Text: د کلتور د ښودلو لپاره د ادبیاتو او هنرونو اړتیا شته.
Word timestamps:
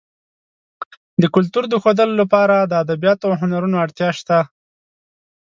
د 1.21 1.23
کلتور 1.35 1.63
د 1.69 1.75
ښودلو 1.83 2.13
لپاره 2.21 2.55
د 2.63 2.73
ادبیاتو 2.83 3.23
او 3.29 3.33
هنرونو 3.41 3.75
اړتیا 3.85 4.09
شته. 4.19 4.39